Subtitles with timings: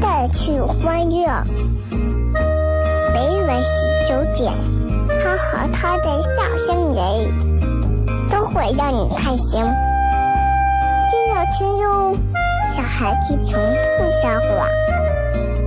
[0.00, 1.26] 带去欢乐。
[3.12, 4.52] 每晚十九点，
[5.18, 6.04] 他和他的
[6.34, 7.04] 笑声人，
[8.30, 9.62] 都会让你开心。
[11.08, 12.16] 记得听哟，
[12.66, 13.60] 小孩子从
[13.98, 14.68] 不撒谎，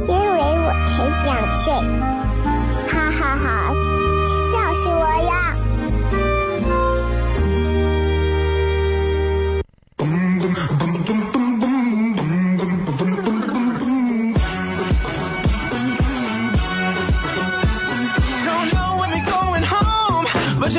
[0.08, 1.74] 因为我才两岁。
[2.88, 3.74] 哈哈哈，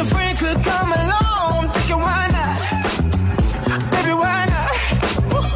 [0.03, 1.71] friend could come along.
[1.71, 2.59] Thinking why not?
[3.93, 4.75] Baby, why not?
[5.31, 5.47] Ooh,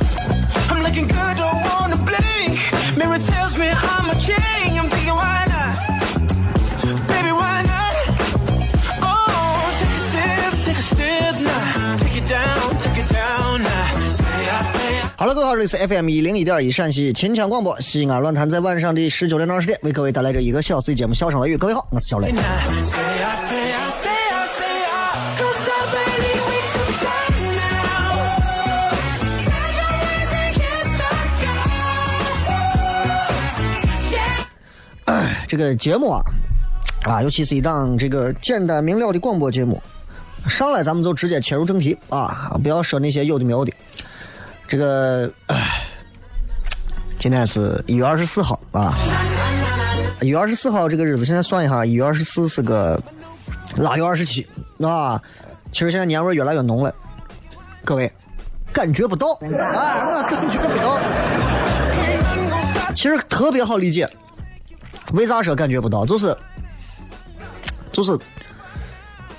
[0.71, 2.61] I'm looking good, don't wanna blink.
[2.97, 4.79] Mirror tells me I'm a king.
[4.79, 5.75] I'm thinking why not?
[7.09, 7.95] Baby, why not?
[9.03, 11.97] Oh, take a sip, take a sip now.
[11.97, 13.91] Take it down, take it down now.
[14.07, 15.11] Say I say I.
[15.17, 21.57] 好了，各位好，这里是 FM 一零一点一陕西秦腔广播西安论坛，在晚上的十九点到二十点为各位带来这一个小时的节目《笑声雷雨》。
[21.59, 22.33] 各位好，我是小雷。
[35.49, 36.23] 这个节目啊，
[37.05, 39.83] 啊，尤其是一档这个简单明了的广播节目，
[40.47, 43.73] 上来咱们就直接切入正题啊，不要说那些有的没有的。
[44.69, 45.87] 这个，唉
[47.19, 48.93] 今天是一月二十四号啊，
[50.21, 53.01] 一月二十四号这个日子，现在算一下，一月二十四是个
[53.77, 54.47] 腊月二十七
[54.83, 55.21] 啊。
[55.73, 56.95] 其实现在年味越来越浓了，
[57.85, 58.13] 各位
[58.73, 60.99] 感觉不到，哎，我感觉不到。
[62.95, 64.09] 其实特别好理解，
[65.13, 66.05] 为啥说感觉不到？
[66.05, 66.37] 就是
[67.91, 68.19] 就是，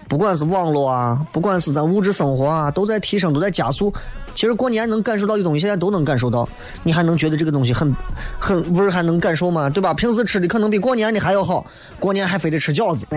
[0.08, 3.94] 不管是网络啊，不管是咱物质生活啊，都在提升，都在加速。
[4.36, 6.48] 其实过年能感受到的东西，现在都能感受到。
[6.84, 7.94] 你还能觉得这个东西很
[8.40, 9.70] 很味儿，还能感受吗？
[9.70, 9.94] 对吧？
[9.94, 11.66] 平时吃的可能比过年的还要好，
[12.00, 13.06] 过年还非得吃饺子.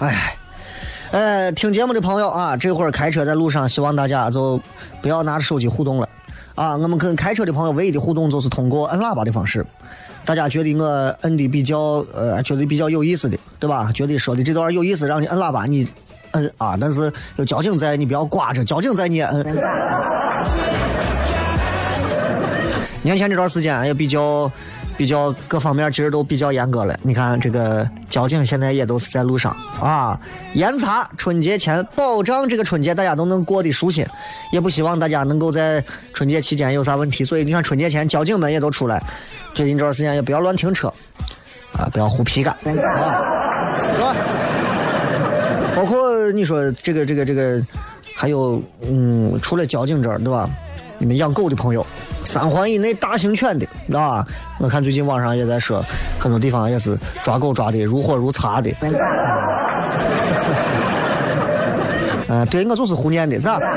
[0.00, 0.36] 哎，
[1.12, 4.58] 呃，听节目的朋友啊，这会儿开车在路上，希望大家就
[5.00, 6.08] 不要拿着手机互动了
[6.54, 6.76] 啊。
[6.76, 9.64] 我们跟开车的朋友唯一的互动就是通过摁喇叭的方式。
[10.24, 10.86] 大家觉得我
[11.22, 11.78] 摁的比较
[12.14, 13.90] 呃，觉得比较有意思的，对吧？
[13.92, 15.86] 觉得说的这段有意思，让你摁喇叭，你
[16.30, 16.76] 摁啊。
[16.80, 19.44] 但是有交警在，你不要挂着，交警在你也摁。
[23.02, 24.48] 年前这段时间也比较
[25.02, 26.96] 比较各方面其实都比较严格了。
[27.02, 30.16] 你看这个交警现在也都是在路上啊，
[30.54, 34.06] 严查春节前，保障这个春节大家都能过得舒心，
[34.52, 37.24] 也不希望大家能够在春节期间有啥问题。
[37.24, 39.02] 所以你看春节前交警们也都出来，
[39.54, 40.86] 最近这段时间也不要乱停车
[41.72, 44.14] 啊，不要胡皮干啊，对吧？
[45.74, 47.60] 包括你说这个这个这个，
[48.14, 50.48] 还有嗯，除了交警这儿对吧？
[50.98, 51.84] 你们养狗的朋友，
[52.24, 53.66] 三环以内大型犬的
[53.98, 54.24] 啊，
[54.58, 55.84] 我看最近网上也在说，
[56.18, 58.70] 很多地方也是抓狗抓的如火如茶的。
[62.28, 63.58] 嗯、对我就是胡念的，咋？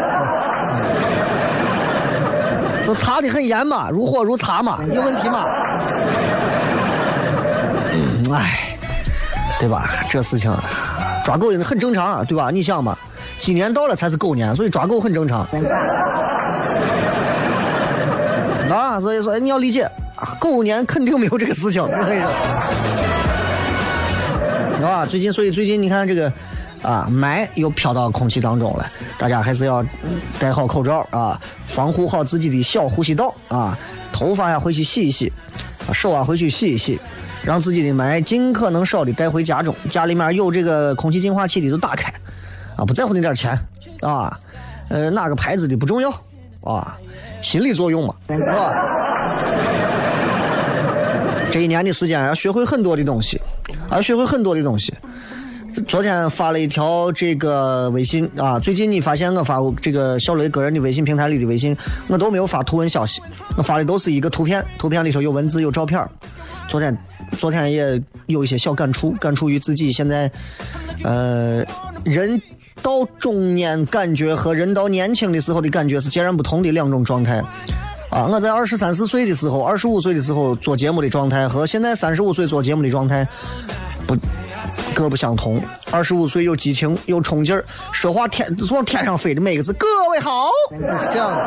[2.85, 5.45] 都查的很严嘛，如火如茶嘛，有问题嘛？
[7.91, 8.77] 嗯，哎，
[9.59, 9.89] 对吧？
[10.09, 10.55] 这事情
[11.25, 12.51] 抓狗也很正常，对吧？
[12.51, 12.95] 你想嘛，
[13.39, 15.45] 今年到了才是狗年，所以抓狗很正常。
[18.75, 19.83] 啊，所以说你要理解，
[20.15, 22.29] 啊狗年肯定没有这个事情，我跟你说。
[24.85, 26.31] 啊，最近所以最近你看这个
[26.81, 28.85] 啊，霾又飘到空气当中了，
[29.17, 29.83] 大家还是要
[30.37, 33.77] 戴好口罩啊，防护好自己的小呼吸道啊，
[34.11, 35.31] 头发呀回去洗一洗，
[35.93, 36.99] 手啊回去洗一洗，
[37.43, 42.13] 让自己的霾尽可能少的带回家中，家里面有这个空气净化器的就打开，
[42.75, 43.57] 啊，不在乎那点钱
[44.01, 44.37] 啊，
[44.89, 46.11] 呃，哪个牌子的不重要
[46.61, 46.97] 啊，
[47.45, 48.73] 心理作用嘛，是吧？
[51.51, 53.39] 这一年的时间要学会很多的东西，
[53.91, 54.91] 要学会很多的东西。
[55.87, 61.77] 昨天发了一条这个微信啊，最近你发现我发这个小雷个人的微信平台里的微信，
[62.07, 63.21] 我都没有发图文消息，
[63.57, 66.03] 我发的都是一个图片，图片里头有文字有照片。
[66.67, 66.97] 昨天
[67.37, 70.31] 昨天也有一些小感触，感触于自己现在，
[71.03, 71.63] 呃，
[72.03, 72.41] 人
[72.81, 77.43] 到中年感觉和人到年轻的时候的感觉是截然不同的两种状态。
[78.09, 83.27] 啊，我在二十三四岁的时候，二十五岁的时候做节目的状态和现在三十五岁做节目的状态
[84.07, 84.15] 不。
[84.93, 85.61] 各不相同。
[85.91, 89.73] 二十五岁有激情，有冲劲儿，说话天往天上飞的每个字。
[89.73, 91.43] 各位好，是这样的。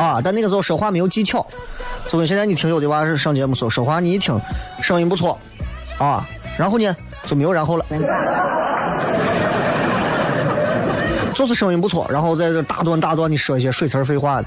[0.00, 1.46] 啊，但那个时候说话没有技巧，
[2.08, 4.40] 就跟现在你听有的娃上节目说说话，你一听
[4.80, 5.38] 声音不错，
[5.98, 6.26] 啊，
[6.58, 6.96] 然后呢
[7.26, 7.84] 就没有然后了，
[11.34, 14.46] 就是声音不错，然后在这大段大段的说一些水词废话的。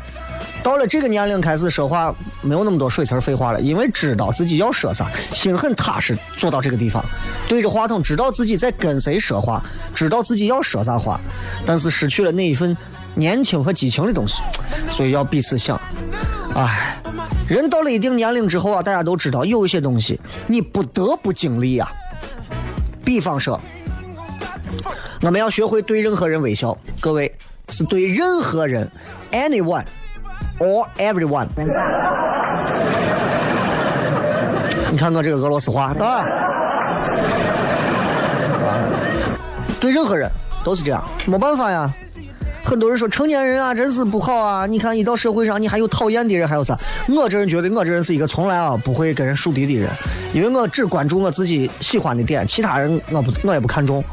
[0.64, 7.04] 到了这个年龄开始说话没有那么多水词废话了，因为知道自己要说啥，心很踏实，做到这个地方，
[7.48, 9.64] 对着话筒，知道自己在跟谁说话，
[9.96, 11.22] 知道自己要说啥话，
[11.66, 12.76] 但是失去了那一份
[13.16, 14.42] 年轻和激情的东西，
[14.92, 15.80] 所以要彼此想。
[16.54, 17.02] 唉，
[17.48, 21.90] 人到了一定年龄之后啊，大家都知道有一些东西你不得不经历啊。
[23.04, 23.60] 比方说，
[25.22, 27.34] 我们要学会对任何人微笑，各位
[27.70, 28.90] 是对任何人
[29.32, 29.86] ，anyone。
[30.60, 31.48] Or everyone，
[34.92, 36.26] 你看我这个俄罗斯话，对吧？
[39.80, 40.28] 对任何人
[40.64, 41.94] 都是这样，没办法呀。
[42.68, 44.68] 很多人说成年人啊，真是不好啊。
[44.68, 46.78] 你看，一到社会上，你还有讨厌的人，还有啥？
[47.08, 49.90] 我这人觉得，我这人是一个从来啊不会跟人树敌的人，
[50.34, 54.04] 因为我只关注我自己喜欢的点，其他人我不我也不看重。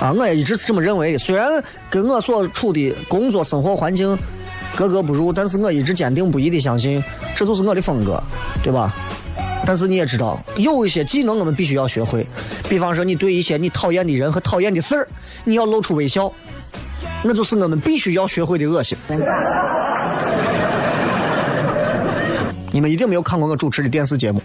[0.00, 1.18] 啊，我也一直是这么认为的。
[1.18, 4.18] 虽然跟我所处的工作生活环境。
[4.76, 7.02] 格格不入，但是我一直坚定不移的相信，
[7.34, 8.22] 这就是我的风格，
[8.62, 8.94] 对吧？
[9.66, 12.24] 但是你也知道，有一些技能我们必须要学会，
[12.68, 15.08] 比方说你对一些你讨厌的人和讨厌的事儿，
[15.44, 16.30] 你要露出微笑，
[17.22, 18.96] 那就是我们必须要学会的恶心。
[22.70, 24.40] 你们一定没有看过我主持的电视节目。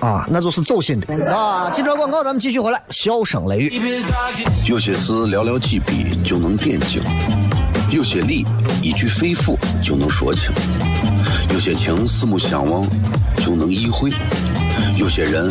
[0.00, 1.68] 啊，那就是走心的啊！
[1.70, 2.80] 记者广告，咱们继续回来。
[2.90, 3.72] 笑声雷雨，
[4.68, 7.02] 有些事寥寥几笔就能点睛，
[7.90, 8.46] 有些理
[8.80, 10.52] 一句肺腑就能说清，
[11.52, 12.86] 有些情四目相望
[13.38, 14.12] 就能意会，
[14.96, 15.50] 有些人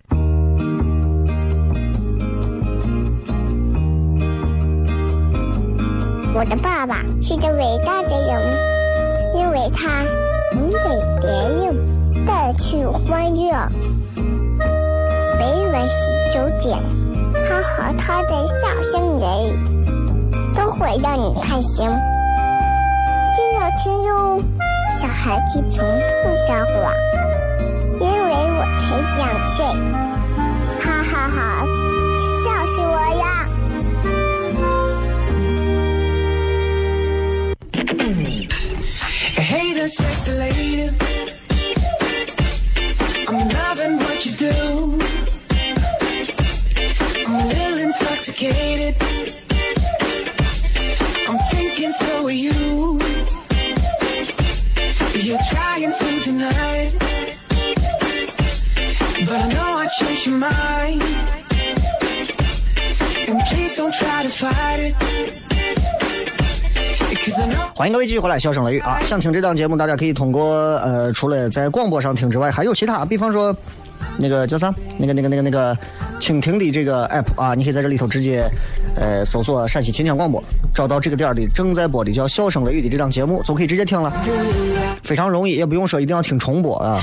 [6.33, 8.41] 我的爸爸是个伟大的人，
[9.35, 10.03] 因为他
[10.53, 10.79] 能给
[11.21, 11.29] 别
[11.65, 11.91] 人。
[12.25, 13.51] 带去欢乐。
[15.39, 16.77] 每晚十九点，
[17.43, 19.29] 他和他的笑声人，
[20.53, 21.89] 都会让你开心。
[23.33, 24.39] 记得听哟，
[24.91, 25.83] 小孩子从
[26.23, 26.93] 不撒谎，
[27.99, 29.65] 因为我才想睡。
[30.79, 31.60] 哈哈哈，
[39.99, 40.89] lady.
[43.27, 44.99] I'm loving what you do.
[47.25, 48.95] I'm a little intoxicated.
[51.27, 52.99] I'm thinking so are you.
[55.13, 56.93] You're trying to deny it.
[59.27, 61.01] But I know I changed your mind.
[63.27, 65.50] And please don't try to fight it.
[67.75, 68.99] 欢迎各位继续回来，笑声雷雨啊！
[69.05, 73.55] 想听这档节目，大家可以通过呃，除了在广播上听之外，还有其他，比方说
[74.17, 75.77] 那个叫啥，那个那个那个那个
[76.19, 78.43] 蜻蜓的这个 app 啊，你可以在这里头直接
[78.95, 84.11] 呃搜索陕西秦腔广播，找到这个点的正在播的叫笑声雷雨的这档节目，就可以直接听了，
[85.03, 86.99] 非常容易，也不用说一定要听重播啊。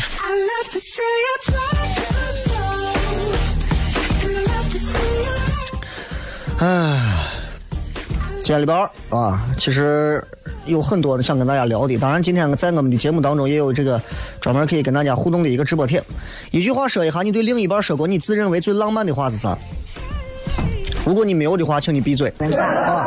[6.58, 7.17] 唉。
[8.49, 8.78] 今天里边
[9.11, 10.25] 啊，其实
[10.64, 11.99] 有很多的想跟大家聊的。
[11.99, 14.00] 当然，今天在我们的节目当中也有这个
[14.40, 16.02] 专门可以跟大家互动的一个直播贴。
[16.50, 19.55] 一句话说一下，你对另一半说过你自认为最浪漫的话是啥？
[21.05, 23.05] 如果你没有的话，请你闭嘴啊！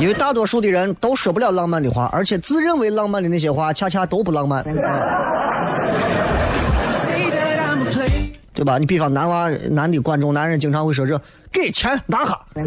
[0.00, 4.64] 因为大多数的人都说不了浪漫的话，而且自认为浪漫的那些话，恰恰都不浪漫，
[8.56, 8.78] 对吧？
[8.78, 11.20] 你比方男娃、男的观众、男人经常会说这
[11.52, 12.62] 给钱拿哈，I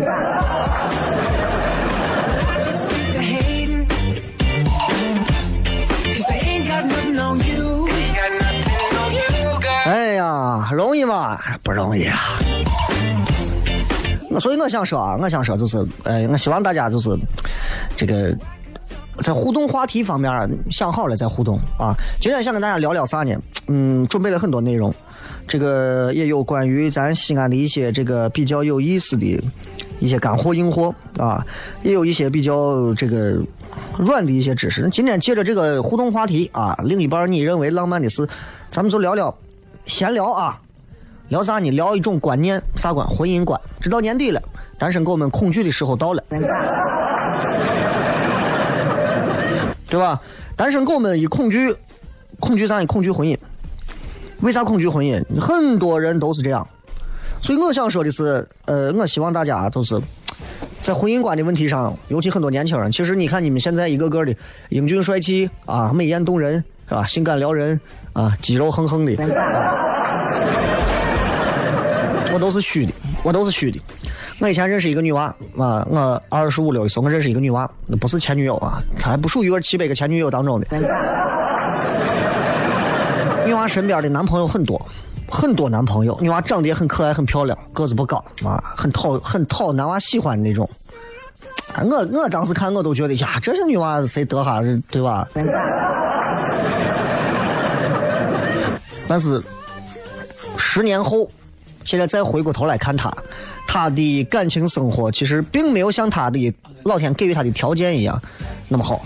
[2.61, 3.87] just think they're hating.
[6.05, 7.87] Cause they ain't got nothing on you.
[7.87, 9.83] Ain't got nothing on you, girl.
[9.85, 11.39] 哎呀，容易吗？
[11.63, 12.17] 不容易啊。
[14.29, 17.09] 我所以我想说啊，我想说就是，呃，我希望大家就是
[17.97, 18.31] 这个
[19.23, 20.31] 在互动话题方面
[20.69, 21.95] 想好了再互动啊。
[22.21, 23.35] 今天想跟大家聊聊啥呢？
[23.67, 24.93] 嗯，准备了很多内容，
[25.47, 29.41] 这个也有关于咱西安的一些这个比较有意思的
[29.99, 31.45] 一些干货硬货啊，
[31.83, 33.39] 也有一些比较这个
[33.97, 34.87] 软的一些知识。
[34.89, 38.27] 今天借着这个互动话题啊，另一半你认为浪漫的事，
[38.71, 39.35] 咱们就聊聊
[39.85, 40.61] 闲聊啊。
[41.29, 41.69] 聊啥呢？
[41.69, 43.07] 聊一种观念，啥观？
[43.07, 43.61] 婚姻观。
[43.79, 44.41] 这到年底了，
[44.79, 46.23] 单身狗们恐惧的时候到了，
[49.87, 50.19] 对吧？
[50.55, 51.71] 单身狗们一恐惧，
[52.39, 52.83] 恐惧啥？
[52.85, 53.37] 恐惧婚姻。
[54.41, 55.23] 为啥恐惧婚姻？
[55.39, 56.67] 很多人都是这样。
[57.41, 59.99] 所以我想说的是，呃，我希望大家都是
[60.81, 64.35] 在婚姻观的问题上，尤其很多年轻人，其实你看你们现在一个个的
[64.69, 67.05] 英俊帅气啊，美艳动人，是吧？
[67.05, 67.79] 性感撩人
[68.13, 69.15] 啊，肌肉横横的。
[72.33, 72.93] 我都是虚的，
[73.23, 73.79] 我都是虚的。
[74.39, 75.25] 我以前认识一个女娃
[75.57, 80.67] 啊，我二十五六的时候，我认识一个女娃，那不是前女友啊，她还不属于我七百个前女友当中的。
[83.49, 84.79] 女娃身边的男朋友很多，
[85.27, 86.15] 很多男朋友。
[86.21, 90.69] 女娃长得也很可爱，很漂亮，个子不高啊，很讨很讨男娃喜欢的那种。
[91.73, 95.27] 啊我我当时看我都觉得呀，这些女娃谁得哈对吧？
[99.07, 99.41] 但是
[100.55, 101.27] 十年后，
[101.83, 103.11] 现在再回过头来看她，
[103.67, 106.53] 她的感情生活其实并没有像她的
[106.83, 108.21] 老天给予她的条件一样
[108.67, 109.01] 那么好，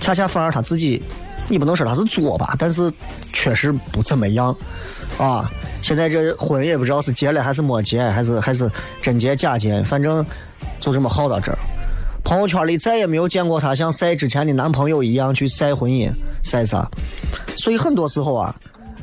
[0.00, 1.00] 恰恰反而她自己，
[1.50, 2.90] 你不能说他是作吧，但是
[3.32, 4.56] 确实不怎么样
[5.18, 5.50] 啊。
[5.82, 8.70] 现在这婚也不知道是结了还是没结，还是还是
[9.02, 10.24] 真结假结，反正
[10.78, 11.58] 就这么耗到这儿。
[12.22, 16.08] 朋友圈里再也没有见过她像晒之前的男朋友一样去晒婚姻，
[16.42, 16.88] 晒啥。
[17.56, 18.54] 所以很多时候啊，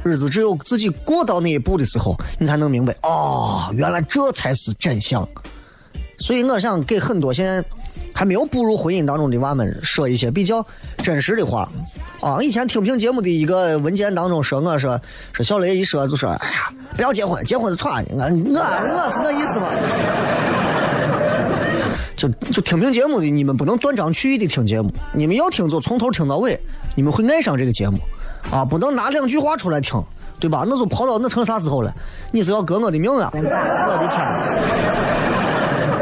[0.03, 5.27] 日子只有自己过到那一步的时候，你才能明白哦，原来这才是真相。
[6.19, 7.63] 所以我想给很多现在
[8.17, 10.65] 还没有步入婚姻当中的娃们说一些比较
[11.03, 11.69] 真实的话
[12.19, 12.41] 啊。
[12.41, 14.99] 以前听评节目的一个文件当中说，我说
[15.33, 18.09] 说小雷一说就说，哎呀，不要结婚，结婚是闯的。
[18.15, 19.67] 我我我是那意思吗？
[22.15, 26.59] 就就听评节目的，你们不能断章取义的听节目，你们要听就从头听到尾，
[26.95, 27.99] 你们会爱上这个节目，
[28.49, 30.03] 啊，不能拿两句话出来听，
[30.39, 30.65] 对吧？
[30.67, 31.93] 那就跑到那成啥时候了？
[32.31, 33.29] 你是要革我的命啊！
[33.31, 34.19] 我的天！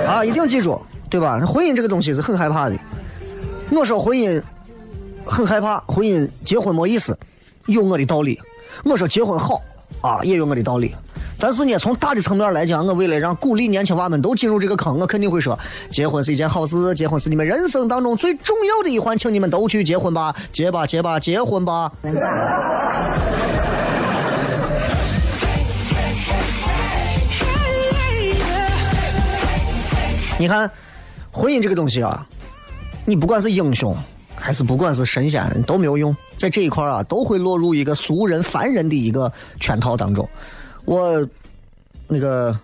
[0.08, 1.40] 啊，一定记住，对吧？
[1.46, 2.76] 婚姻这个东西是很害怕的。
[3.72, 4.42] 我说婚姻
[5.26, 7.18] 很害怕，婚姻结婚没意思，
[7.68, 8.40] 有我的道理。
[8.84, 9.62] 我说结婚好
[10.02, 10.94] 啊，也有我的道理。
[11.38, 15.58] 但是呢，从大的层面来讲，我为了让鼓励年轻娃们都进入这个坑，我肯定会说，
[15.92, 21.92] 结婚是一件好事，结婚是你们人生当中最重要的一环，请你们都去结婚吧，结吧，结吧，结婚吧。
[30.38, 30.70] 你看，
[31.36, 32.26] 婚姻这个东西啊，
[33.04, 33.94] 你不管是英雄，
[34.36, 40.28] 还是不管是神仙，都没有用，在这一块啊，都会落入一个俗人、凡人的一个圈套当中。
[40.86, 41.28] 我
[42.08, 42.58] 那个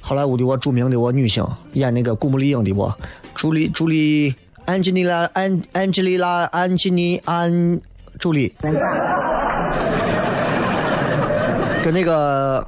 [0.00, 2.96] 好莱坞的我著名的我女星演那个古墓丽影的我，
[3.34, 4.32] 朱莉朱莉
[4.64, 7.80] 安吉丽拉安安吉丽拉安吉尼安
[8.20, 8.54] 朱莉，
[11.82, 12.64] 跟那个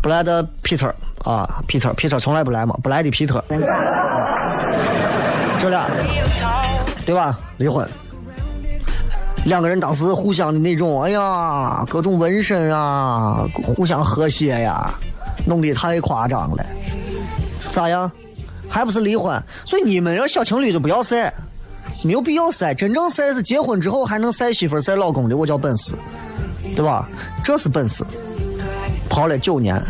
[0.00, 0.94] 布莱德皮特
[1.24, 3.44] 啊皮特皮特从来不来嘛，不来的皮特，
[5.58, 5.88] 这俩
[7.04, 7.38] 对吧？
[7.56, 7.86] 离婚。
[9.44, 14.92] 两个人当时互相的那种，哎呀，各种纹身啊，互相和谐呀，
[15.46, 16.66] 弄得太夸张了。
[17.58, 18.10] 咋样？
[18.68, 19.42] 还不是离婚？
[19.64, 21.32] 所以你们这小情侣就不要晒，
[22.04, 22.74] 没有必要晒。
[22.74, 25.94] 真正晒是结婚之后还能晒媳妇、晒老公的，我叫本事，
[26.76, 27.08] 对吧？
[27.42, 28.04] 这是本事。
[29.08, 29.82] 跑了九年，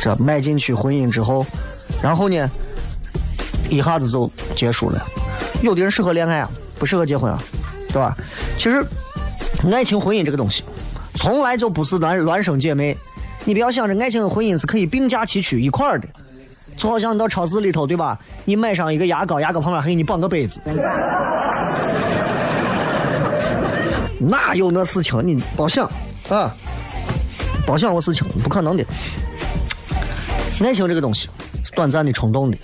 [0.00, 1.46] 这迈进去婚姻之后，
[2.02, 2.50] 然后呢，
[3.76, 5.04] 一下子就结束了。
[5.62, 7.42] 有的人适合恋爱啊，不适合结婚啊。
[7.88, 8.16] 对吧？
[8.56, 8.82] 其实，
[9.70, 10.64] 爱情婚姻这个东西，
[11.14, 12.96] 从来就不是孪孪生姐妹。
[13.44, 16.08] 你不要想着爱情和婚姻是可以并驾齐驱一块儿的，
[16.74, 18.18] 就好像你到超市里头，对吧？
[18.46, 20.62] 你买上一个牙膏，牙膏旁边还给你绑个杯子，
[24.18, 25.20] 哪有那事情？
[25.26, 25.84] 你别想
[26.30, 26.54] 啊，
[27.66, 28.82] 别想我事情，不可能的。
[30.64, 31.28] 爱情这个东西
[31.62, 32.56] 是短暂的、冲动的，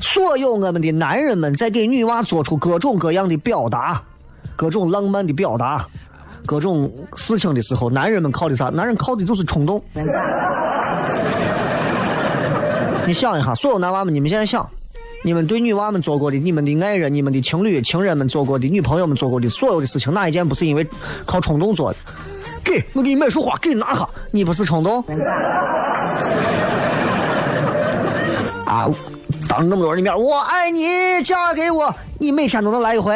[0.00, 4.02] 所有我们的男人们在给女娃做出各种各样的表达，
[4.56, 5.86] 各种浪漫的表达，
[6.46, 8.66] 各种事情的时候，男人们靠的啥？
[8.70, 9.82] 男人靠的就是冲动。
[13.06, 14.66] 你想一下，所有男娃们，你们现在想，
[15.22, 20.86] 你们对女娃们做过的、你们的爱人、你们的情侣、情人们做过的、女朋友们做过的所有的事情，哪一件不是因为
[21.26, 21.98] 靠冲动做的？
[22.64, 25.04] 给我给你买束花，给你拿下，你不是冲动？
[28.66, 28.88] 啊！
[29.48, 33.14] 当着那么多人的面，我爱你，嫁给我，你每天都能来一回？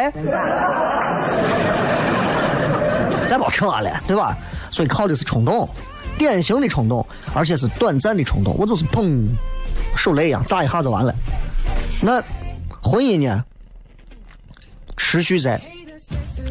[3.26, 4.36] 再别扯了，对吧？
[4.70, 5.68] 所以靠的是冲动，
[6.16, 8.54] 典型的冲动，而且是短暂的冲动。
[8.58, 9.26] 我就是砰，
[9.96, 11.14] 手雷一样炸一下就完了。
[12.00, 12.22] 那
[12.82, 13.44] 婚姻呢？
[14.96, 15.60] 持续在，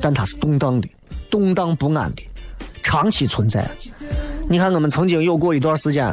[0.01, 0.89] 但它是动荡的，
[1.29, 2.23] 动荡不安的，
[2.81, 3.69] 长期存在。
[4.49, 6.05] 你看，我们曾经有过一段时间，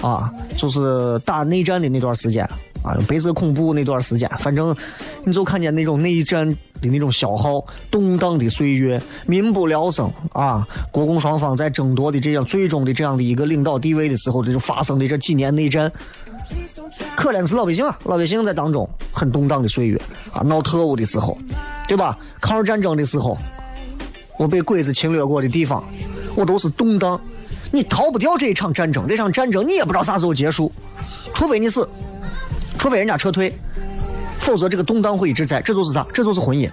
[0.00, 2.48] 啊，就是打内战的那段时间，
[2.86, 4.74] 啊，白色恐怖那段时间，反正
[5.24, 6.48] 你就看见那种内战
[6.80, 15.90] 的那种消耗，动荡的岁月，民不聊生啊，国共双方在争夺的这样最终的这样的一个领导地位的时候，这就发生的这几年内战。
[17.16, 20.00] 可怜的是老百姓啊，老百姓在当中很动荡的岁月
[20.32, 21.36] 啊，闹特务的时候，
[21.88, 22.16] 对吧？
[22.40, 23.36] 抗日战争的时候，
[24.38, 25.82] 我被鬼子侵略过的地方，
[26.36, 27.20] 我都是动荡。
[27.72, 30.70] 你逃不掉这一场战争，这场战争你也不知道啥时候结束，
[31.34, 31.86] 除非你死，
[32.78, 33.52] 除非人家撤退，
[34.38, 35.60] 否则这个动荡会一直在。
[35.60, 36.06] 这就是啥？
[36.12, 36.70] 这就是婚姻，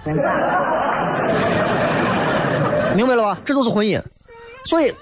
[2.94, 3.38] 明白了吧？
[3.44, 4.00] 这就是婚姻，
[4.64, 4.92] 所以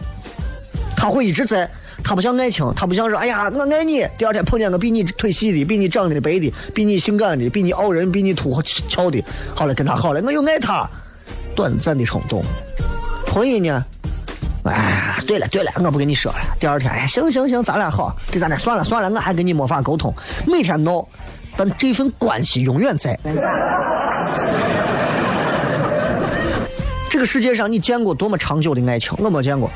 [0.97, 1.71] 他会一直在。
[2.04, 4.04] 他不像爱情，他不像是哎呀，我爱你。
[4.18, 10.85] 第二天碰见个比你腿细的、比你长得白的、比你性感的、比你傲人、比你秃俏的，好了，跟他好了，我又爱他，
[11.54, 12.42] 短暂的冲动。
[13.32, 13.85] 婚姻呢？
[14.64, 16.38] 哎，对了对了，我不跟你说了。
[16.61, 20.14] 第二天，哎，行行行，咱俩好，这咱俩算了算了，我还跟你没法沟通，
[20.47, 21.04] 每天闹，
[21.57, 23.19] 但这份关系永远在。
[27.11, 29.12] 这个世界上，你见过多么长久的爱情？
[29.19, 29.69] 我没见过。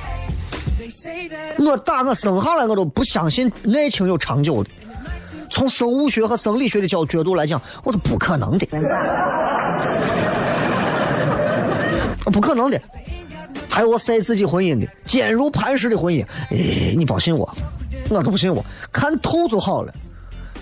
[1.59, 4.71] 我打我生下来，我都不相信爱情有长久的。
[5.51, 8.67] 从生物学和生理学的角角度来讲，我是不可能的，
[12.31, 12.81] 不可能的。
[13.77, 17.47] 还有我晒自己婚姻的坚如磐石的婚姻，哎，你别信我，
[18.09, 19.93] 我都不信我，看透就好了。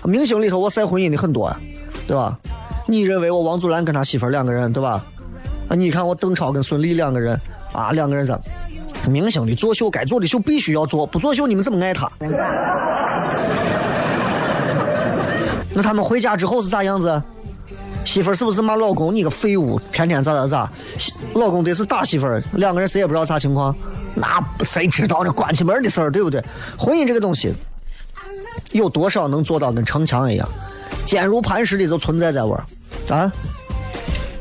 [0.03, 1.57] 明星里头我晒婚姻的很多啊，
[2.05, 2.37] 对吧？
[2.85, 5.01] 你认为我王祖蓝跟他媳妇两个人，对吧？
[5.69, 7.39] 啊，你看我邓超跟孙俪两个人，
[7.71, 8.37] 啊，两个人怎？
[9.09, 12.11] 明星的作秀该做的秀必须要做，不作秀你们怎么爱他？
[15.73, 17.23] 那他们回家之后是咋样子？
[18.05, 19.13] 媳妇儿是不是骂老公？
[19.13, 20.71] 你个废物，天天咋咋咋？
[21.33, 23.75] 老公得是打媳妇儿，两个人谁也不知道啥情况，
[24.13, 26.41] 那谁知道这关起门的事儿，对不对？
[26.77, 27.51] 婚姻这个东西，
[28.71, 30.47] 有多少能做到跟城墙一样，
[31.05, 32.63] 坚如磐石的就存在在玩
[33.09, 33.31] 啊？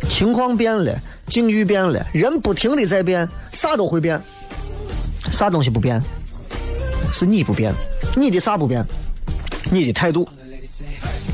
[0.09, 0.96] 情况变了，
[1.27, 4.22] 境遇变了，人不停的在变，啥都会变，
[5.33, 6.00] 啥东西不变？
[7.11, 7.72] 是你不变，
[8.14, 8.85] 你的啥不变？
[9.70, 10.29] 你的态度，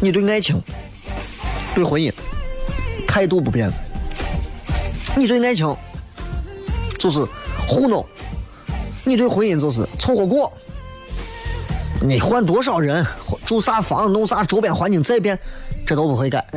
[0.01, 0.63] 你对爱情。
[1.73, 2.10] 对婚姻
[3.11, 3.69] 态度不变，
[5.17, 5.77] 你对爱情
[6.97, 7.27] 就是
[7.67, 8.07] 糊弄，
[9.03, 10.53] 你对婚姻就是凑合过。
[12.01, 13.05] 你换多少人，
[13.45, 15.37] 住啥房，弄啥周边环境再变，
[15.85, 16.47] 这都不会改。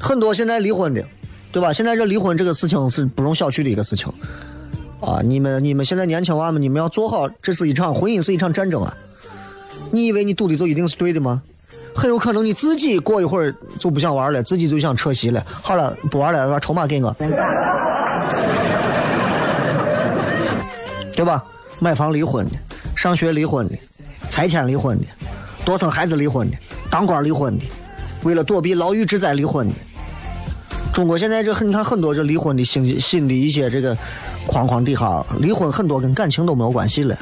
[0.00, 1.06] 很多现在离婚的，
[1.52, 1.72] 对吧？
[1.72, 4.12] 现在这离婚这个事情是不容小觑的一个事情。
[5.00, 5.20] 啊！
[5.22, 8.96] 你们你们现在年轻娃们，你们要做好，这是一场婚姻，是一场战争啊！
[9.92, 11.40] 你以为你赌的就一定是对的吗？
[11.94, 15.44] 很有可能你自己过一会儿就不想玩了，自己就想撤席了。
[15.46, 17.14] 好了，不玩了，把筹码给我，
[21.14, 21.44] 对吧？
[21.78, 22.52] 买房离婚的，
[22.96, 23.76] 上学离婚的，
[24.30, 25.04] 拆迁离婚的，
[25.64, 26.56] 多生孩子离婚的，
[26.90, 27.64] 当官离婚的，
[28.22, 29.74] 为了躲避牢狱之灾离婚的。
[30.94, 33.96] 中国现在这很，你看很多这离婚的新新的一些这个。
[34.44, 37.16] 框框底下离婚很多跟感情都没有关系了。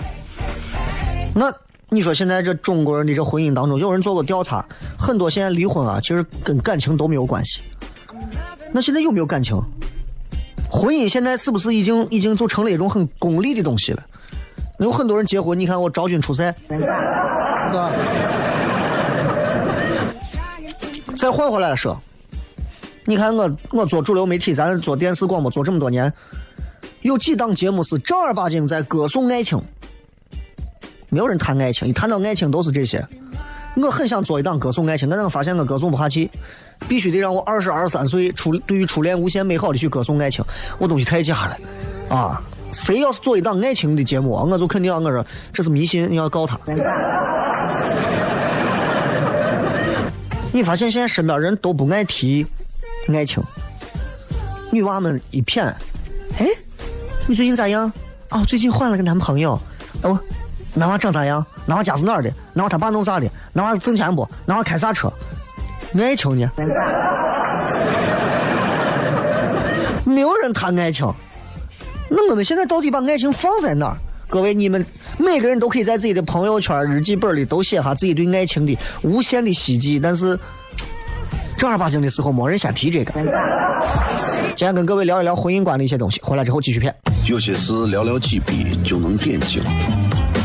[1.35, 1.53] 那
[1.91, 4.65] 你说现在这中国人的这婚姻当中，有人做过调查，
[4.97, 7.61] 很多现在离婚啊，其实跟感情都没有关系。
[8.73, 9.61] 那现在有没有感情？
[10.71, 14.07] 婚姻现在是不是已经已经就成了一种很功利的东西了？
[14.79, 16.55] 有很多人结婚，你看我昭君出塞，
[21.19, 22.01] 再换回来说，
[23.05, 26.13] 你看我我做主流媒体，咱做电视广播做这么多年。
[27.03, 29.61] 有几档节目是正儿八经在歌颂爱情，
[31.11, 33.07] 没有人谈爱情，一谈到爱情都是这些。
[33.77, 36.31] 我很想做一档歌颂爱情，但是我发现我歌颂不下去，
[36.89, 40.45] 必须得让我二十二三岁初对于初恋无限美好的去歌颂爱情，
[40.79, 41.57] 我东西太假了
[42.17, 42.43] 啊！
[42.73, 46.59] 谁要是做一档爱情的节目，我就肯定要我说这是迷信，你要告他。
[50.53, 52.45] 你发现现在身边人都不爱提
[53.09, 53.43] 爱情，
[54.73, 55.67] 女娃们一片，
[56.39, 56.47] 哎，
[57.29, 57.93] 你最近咋样？
[58.31, 59.61] 哦，最近换了个男朋友。
[60.03, 60.19] 哦，
[60.75, 61.45] 男娃长咋样？
[61.67, 62.31] 男娃家是哪儿的？
[62.55, 63.29] 男娃他爸弄啥的？
[63.53, 64.29] 男娃挣钱不？
[64.47, 65.13] 男娃开啥车？
[65.99, 66.49] 爱情呢？
[70.05, 71.13] 没有人谈爱情。
[72.09, 73.97] 那我们现在到底把爱情放在哪儿？
[74.29, 74.85] 各位，你们
[75.19, 80.39] 每个人都可以在自己的朋友圈、日记本里都写下自己对爱情的无限的希冀，但是
[81.57, 83.13] 正儿八经的时候，没人先提这个。
[84.57, 86.95] 今天跟各位聊一聊婚姻观的一些东西，回来之后继续骗。
[87.27, 89.63] 有些事寥寥几笔就能点睛，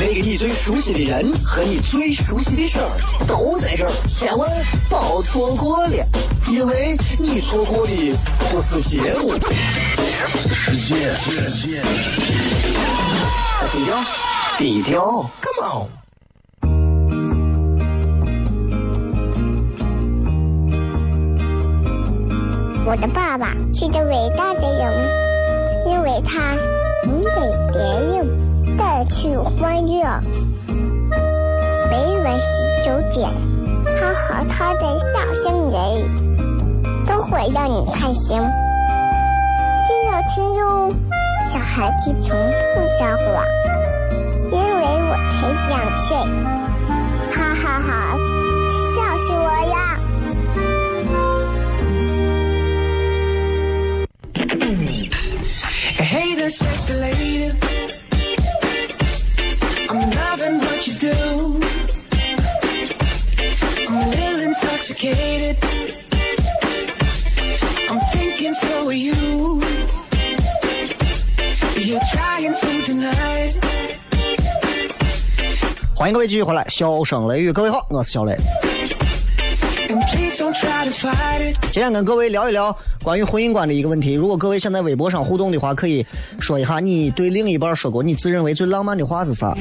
[0.00, 2.90] 那个你最熟悉的人和你最熟悉的事儿
[3.26, 4.50] 都在这儿，千万
[4.90, 6.06] 别错过了，
[6.50, 7.92] 因为你错过的
[8.38, 9.32] 不是节目，
[10.72, 11.82] 世界。
[13.72, 13.96] 低调，
[14.58, 15.88] 低调，Come on。
[22.86, 25.10] 我的爸爸是个伟大的人，
[25.86, 26.54] 因为他
[27.04, 27.30] 能给
[27.72, 28.43] 别人
[28.76, 30.04] 带去欢乐。
[31.90, 32.46] 每晚十
[32.84, 33.30] 九点，
[33.96, 35.76] 他和他的笑声人，
[37.06, 38.40] 都会让你开心。
[39.86, 40.92] 记得听哟，
[41.42, 42.38] 小孩子从
[42.74, 43.44] 不撒谎，
[44.50, 45.34] 因为我才
[45.68, 46.16] 两岁。
[47.30, 48.16] 哈哈哈，
[48.94, 49.76] 笑死我呀
[55.98, 57.52] ！Hey the sexy lady.
[59.94, 61.60] I'm loving what you do.
[63.86, 65.56] I'm a little intoxicated.
[67.88, 69.62] I'm thinking so are you.
[71.76, 73.64] You're trying to deny it.
[75.94, 78.36] 欢迎各位继续回来，笑声雷雨，各位好，我是小雷。
[81.70, 84.12] 今天跟各位聊一聊关于婚姻观的一个问题。
[84.12, 86.04] 如果各位想在微博上互动的话，可以
[86.40, 89.56] 说一下你对另一半说过你自认为最浪漫的话是啥？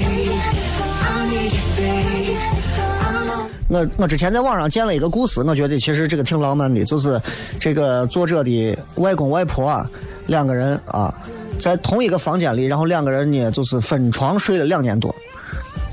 [3.70, 7.20] 我我之前在网上见了一个故事，我觉得其实这个挺浪漫的，就是
[7.60, 9.90] 这个作者的外公外婆啊，
[10.28, 11.14] 两个人啊，
[11.60, 15.14] 在同一个房间里，然后两个人呢就是分床睡了两年多，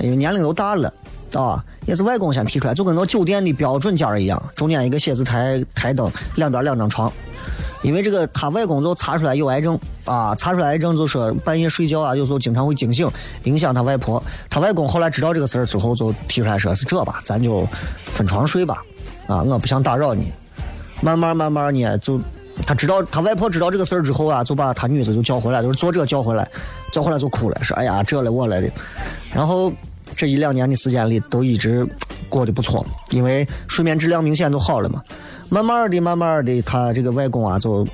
[0.00, 0.92] 因为年龄都大了
[1.34, 7.12] 啊，也是外公先提出来，就跟那酒店的标准间一样，中间一个写字台台灯，两边两张床。
[7.82, 13.10] 因为这个他外公就查出来有癌症啊，查出来癌症就说半夜睡觉啊，有时候经常会惊醒，
[13.44, 14.22] 影响他外婆。
[14.50, 17.66] 他外公后来知道这个事儿之后，就提出来说是这吧，咱就
[18.04, 18.82] 分床睡吧，
[19.26, 20.30] 啊，我不想打扰你。
[21.00, 22.20] 慢慢慢慢呢，就
[22.66, 26.46] 他知道他外婆知道这个事儿之后啊，就把他女子就叫回来，就是作者叫回来，
[26.92, 28.70] 叫回来就哭了，说哎呀这了我了的。
[29.32, 29.72] 然后
[30.16, 31.86] 这一两年的时间里，都一直
[32.28, 35.02] 过得不错，因为睡眠质量明显都好了嘛。
[35.48, 37.84] 慢慢的，慢慢的，他这个外公啊，就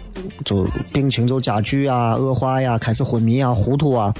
[0.45, 4.13] 就病情就加剧啊，恶化呀，开始昏迷啊，糊涂啊，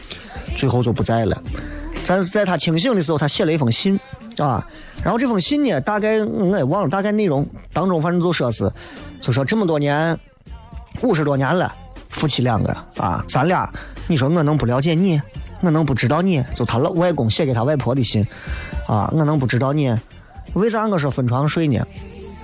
[0.57, 1.43] 最后就不在了。
[2.07, 3.99] 但是在他清醒的时候，他写了一封信
[4.39, 4.67] 啊，
[5.03, 8.71] 然后这封信呢，大概我也忘了大概内容当中，反正就说是，
[9.21, 10.19] 就说这么多年，
[11.03, 11.75] 五十多年了，
[12.09, 13.71] 夫妻两个啊，咱俩，
[14.07, 15.21] 你说我能不了解你？
[15.67, 16.41] 我能不知道你？
[16.55, 18.25] 就他老外公写给他外婆的信
[18.87, 19.93] 啊，我能不知道你？
[20.55, 21.85] 为啥我说分床睡呢？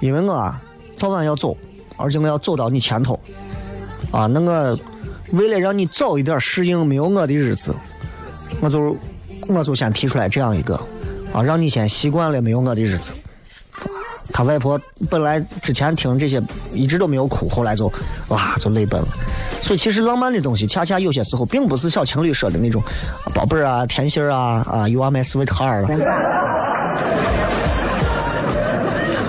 [0.01, 0.61] 因为我啊，
[0.97, 1.57] 早晚要走，
[1.97, 3.21] 而且我要走到你前头
[4.11, 4.77] 啊，那我
[5.31, 7.73] 为了让你早一点适应没有我的日子，
[8.61, 8.97] 我就
[9.47, 10.75] 我就先提出来这样一个
[11.33, 13.13] 啊，让你先习惯了没有我的日子。
[14.33, 16.43] 他外婆本来之前听这些
[16.73, 17.93] 一直都没有哭，后来就
[18.29, 19.09] 哇就泪奔了。
[19.61, 22.83] 所以其实浪漫的东西，恰恰有些时候并不是小情侣说的那种
[23.35, 25.89] 宝贝儿啊、甜心儿啊啊，You are my sweetheart 了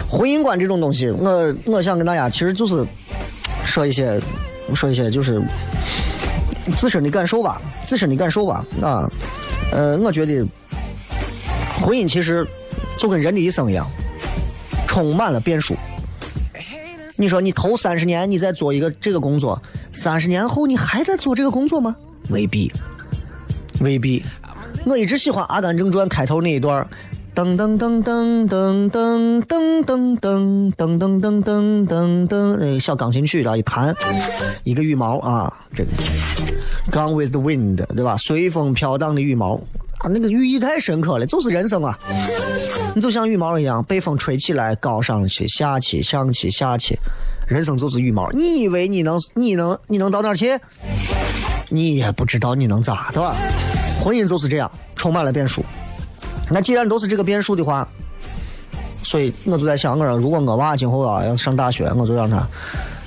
[0.09, 2.85] 婚姻观这种东西，我我想跟大家其实就是
[3.65, 4.21] 说一些
[4.73, 5.41] 说一些就是
[6.77, 9.09] 自身的感受吧，自身的感受吧啊，
[9.71, 10.45] 呃，我觉得
[11.81, 12.47] 婚姻其实
[12.97, 13.87] 就跟人的一生一样，
[14.93, 15.75] 充满了变数。
[17.17, 19.59] 你说你头三十年你在做一个这个工作，
[19.91, 21.95] 三十年后你还在做这个工作吗？
[22.29, 22.71] 未必，
[23.81, 24.23] 未必。
[24.85, 26.87] 我一直喜欢《阿甘正传》开头那一段儿
[27.33, 33.95] 噔噔噔噔噔噔噔噔噔噔噔噔噔噔噔，那小钢琴曲然后一弹，
[34.63, 35.89] 一个羽毛啊，这个
[36.91, 38.15] Gone with the wind，对吧？
[38.17, 39.59] 随风飘荡的羽毛，
[40.03, 41.97] 啊那个寓意太深刻了，就是人生啊！
[42.93, 46.93] 你就像羽毛一样，被风吹起来，高上去，下去，上去，下去，
[47.47, 48.29] 人生就是羽毛。
[48.31, 50.59] 你以为你能，你能，你能到哪儿去？
[51.69, 53.33] 你也不知道你能咋，对吧？
[54.01, 55.63] 婚姻就是这样，充满了变数。
[56.51, 57.87] 那既然都是这个变数的话，
[59.03, 62.45] 所以我就在想，我说如果我娃今后啊要是上大学，我就让他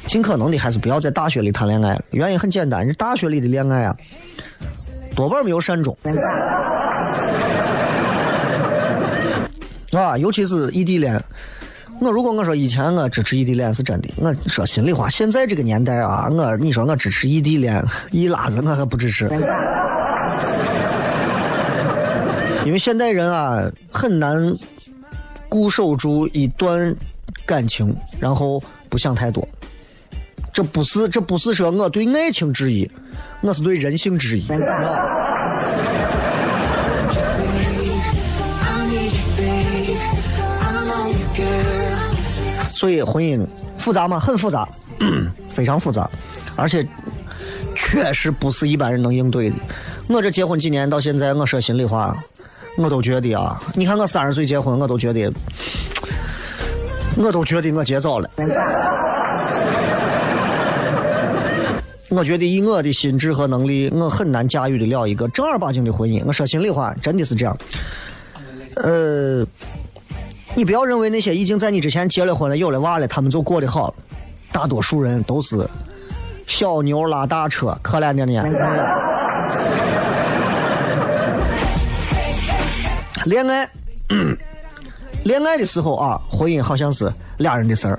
[0.06, 2.00] 尽可能的还是不要在大学里谈恋爱。
[2.12, 3.94] 原因很简单，这大学里的恋爱啊，
[5.14, 5.94] 多半没有善终。
[9.92, 11.22] 啊，尤其是异地恋。
[11.98, 19.30] 我如果我说以前我支持异地恋是真的，我说心里话，现在这个年代啊，我你说我支持异地恋，一拉子我可不支持。
[22.66, 24.36] 因为现代人啊很难
[25.48, 26.94] 固守住一段
[27.46, 29.46] 感情，然后不想太多。
[30.52, 32.90] 这不是这不是说我对爱情质疑，
[33.40, 34.46] 我是对人性质疑。
[42.76, 43.42] 所以婚姻
[43.78, 44.20] 复杂吗？
[44.20, 44.68] 很复杂，
[45.48, 46.08] 非常复杂，
[46.56, 46.86] 而且
[47.74, 49.56] 确实不是一般人能应对的。
[50.08, 52.14] 我这结婚几年到现在，我说心里话，
[52.76, 55.32] 我都觉得啊，你看我三十岁结婚，我都觉得，
[57.16, 58.28] 我都觉得我结早了。
[62.10, 66.22] 我觉得以我的心智和能力，我很难驾驭得了一个正儿八经的婚姻。
[66.26, 67.56] 我说心里话，真的是这样。
[68.76, 69.44] 呃，
[70.56, 73.94] 你不要认为那些已经在你之前结了婚了、有了娃了，他们就过得好。
[74.50, 75.68] 大多数人都是
[76.46, 78.42] 小牛拉大车，可怜的呢。
[83.26, 83.68] 恋爱，
[85.24, 87.98] 恋爱的时候啊，婚姻好像是俩人的事儿。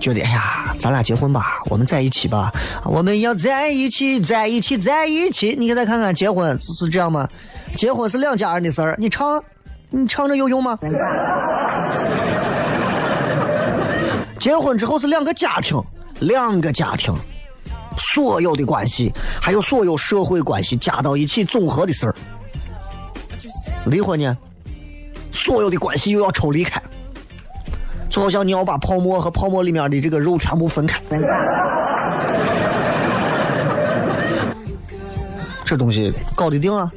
[0.00, 2.50] 觉得哎呀，咱俩结婚吧，我们在一起吧，
[2.86, 5.54] 我们要在一起，在一起，在一起。
[5.58, 7.28] 你再看看，结婚是这样吗？
[7.76, 9.44] 结婚是两家人的事儿，你唱，
[9.90, 10.78] 你唱着有用吗？
[14.38, 15.80] 结婚之后是两个家庭，
[16.20, 17.14] 两个家庭，
[17.98, 22.14] 所有的关系，还有所有社会关系加到一起综合的事儿。
[23.86, 24.36] 离婚呢，
[25.32, 26.82] 所有的关系又要抽离开。
[28.08, 30.98] 就好像你要把泡沫和泡沫里面的这个肉全部分开，
[35.64, 36.90] 这东西搞得定啊？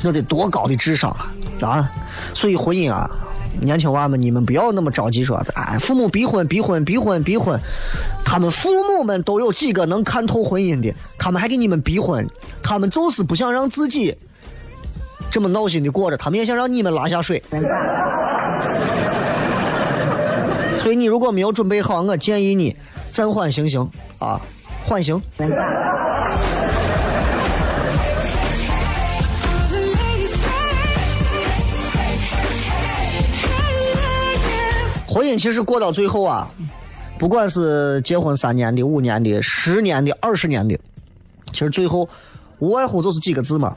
[0.00, 1.32] 那得多高的智商啊！
[1.60, 1.90] 啊！
[2.32, 3.10] 所以婚姻啊，
[3.60, 7.58] 年轻娃们，你们不要那么着急说，哎，父母逼婚、逼婚、逼婚、逼婚。
[8.24, 10.94] 他们父母们都有几个能看透婚姻的？
[11.18, 12.28] 他们还给你们逼婚，
[12.62, 14.14] 他们就是不想让自己
[15.30, 17.42] 这么闹心的过着，他们也想让你们拉下水。
[20.78, 22.76] 所以你如果没有准备好，我建议你
[23.10, 24.40] 暂缓行刑啊，
[24.84, 25.20] 缓刑。
[35.08, 36.50] 婚姻其实过到最后啊，
[37.18, 40.78] 不管是结婚三年的、五年的、十年的、二十年的，
[41.50, 42.06] 其实最后
[42.58, 43.74] 无外乎就是几个字嘛，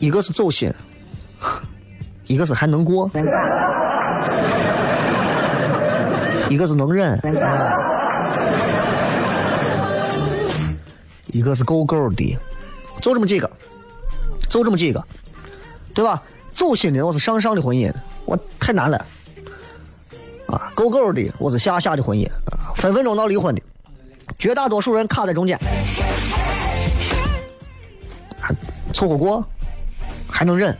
[0.00, 0.72] 一个是走心，
[2.26, 3.08] 一个是还能过。
[6.50, 7.18] 一个是能忍，
[11.28, 12.38] 一个是够够的，
[13.00, 13.50] 就这么几个，
[14.48, 15.02] 就这么几个，
[15.94, 16.22] 对吧？
[16.52, 17.92] 走心的我是上上的婚姻，
[18.64, 18.96] 太难了
[20.46, 20.72] 啊！
[20.74, 22.26] 够够的我是下下的婚姻，
[22.76, 23.60] 分分钟闹离婚的，
[24.38, 25.60] 绝大多数人卡在中间，
[28.94, 29.44] 凑合过，
[30.30, 30.74] 还能忍。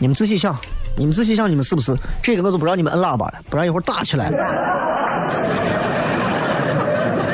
[0.00, 0.58] 你们仔细想。
[0.96, 2.42] 你们仔细想，你们是不是这个？
[2.42, 4.36] 我就不让你们摁喇叭了，不然一会儿打起来了。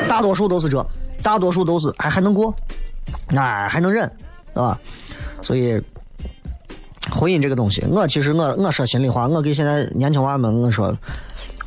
[0.07, 0.85] 大多数都是这，
[1.23, 2.53] 大多数都是还还能过，
[3.35, 4.03] 哎，还能忍，
[4.53, 4.79] 是吧？
[5.41, 5.81] 所以，
[7.11, 10.95] 婚姻这个东西，我其实我我说心里话，我给现在年轻娃们我说，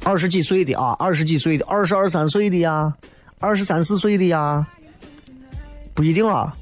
[0.05, 2.93] 二十几岁的啊，二十几岁的，二十二三岁的呀，
[3.39, 4.67] 二十三四岁的呀，
[5.95, 6.55] 不一定啊。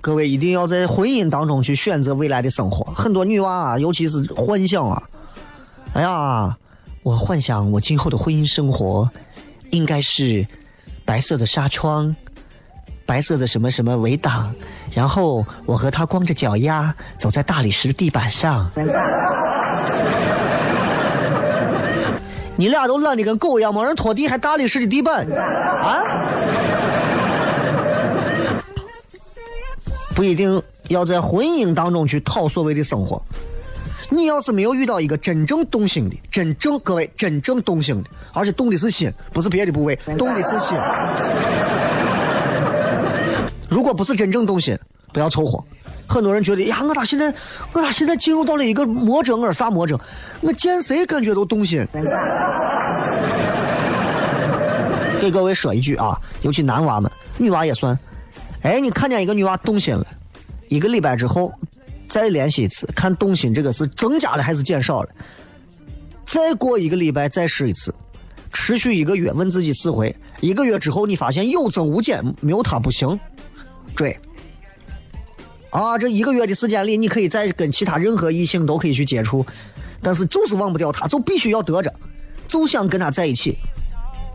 [0.00, 2.92] 各位一定要在婚姻当中去选择未来的生活。
[2.92, 5.02] 很多女娃啊，尤其是幻想啊，
[5.94, 6.54] 哎呀，
[7.02, 9.10] 我幻想我今后的婚姻生活
[9.70, 10.46] 应该是
[11.06, 12.14] 白色的纱窗，
[13.06, 14.54] 白色的什么什么围挡，
[14.94, 18.70] 然后我和他光着脚丫走在大理石地板上。
[22.56, 26.00] 你俩都懒得跟狗一样，没人拖地还大理石的地板啊？
[30.14, 33.20] 不一定要在婚姻当中去讨所谓的生活。
[34.10, 40.78] 你要是没有遇到一个真正动心的，真正各位真正动心的，而且动的是心，不是别的部位，动的是心。
[43.74, 44.78] 如果不是真正动心，
[45.12, 45.60] 不要凑合。
[46.06, 47.34] 很多人觉得呀，我咋现在
[47.72, 49.36] 我咋现在进入到了一个魔怔？
[49.36, 49.98] 我是啥魔怔？
[50.42, 51.84] 我见谁感觉都动心。
[55.20, 57.98] 给各位说一句啊，尤其男娃们，女娃也算。
[58.62, 60.06] 哎，你看见一个女娃动心了，
[60.68, 61.52] 一个礼拜之后
[62.06, 65.08] 再联系一次，看动心这个是增加了还是减少了。
[66.24, 67.92] 再过一个礼拜再试一次，
[68.52, 70.14] 持续一个月，问自己四回。
[70.38, 73.18] 一个月之后你发现有增无减，没有他不行，
[73.94, 74.18] 追。
[75.70, 79.44] 啊，这一个月的时间里，你可以再跟其他任何异性都可以去接触，
[80.00, 81.92] 但是就是忘不掉他，就必须要得着，
[82.46, 83.58] 就想跟他在一起。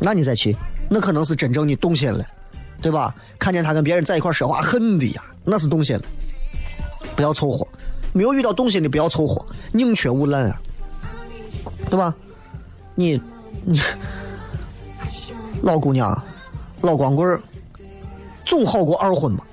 [0.02, 0.56] 那你再去，
[0.89, 2.26] 那可能是真正的动心了，
[2.82, 3.15] 对吧？
[3.38, 6.02] 看见他跟别人在一块说话，恨的呀，那是动心了。
[7.15, 7.67] 不要凑合，
[8.13, 10.62] 没有遇到动心的不要凑合，宁缺毋滥啊，
[11.89, 12.13] 对吧？
[12.95, 13.22] 你
[13.65, 13.80] 你
[15.62, 16.22] 老姑娘、
[16.82, 17.41] 老光棍儿，
[18.50, 19.46] 总好过二婚吧？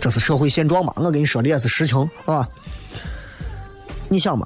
[0.00, 0.92] 这是社会现状嘛？
[0.96, 2.46] 我跟你说的也是实情，啊。
[4.08, 4.44] 你想嘛？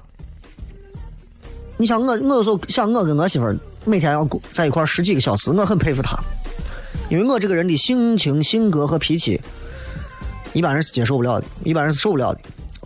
[1.78, 6.18] 你想我，我有时候想我跟我媳妇儿每天要在一块十几个小时，我很佩服她，
[7.09, 9.40] 因为我这个人的性情、性格和脾气，
[10.52, 12.40] 一般人是接受不了的，一般人是受不了的